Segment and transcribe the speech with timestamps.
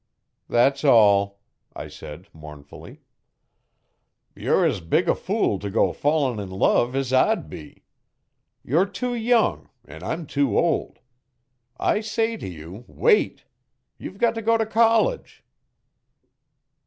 [0.49, 1.37] 'That's all,'
[1.75, 3.01] I said mournfully.
[4.35, 7.83] 'Ye're as big a fool to go falling in love as I'd be.
[8.63, 10.97] Ye're too young an' I'm too old.
[11.79, 13.45] I say to you, wait.
[13.99, 15.43] Ye've got to go t' college.'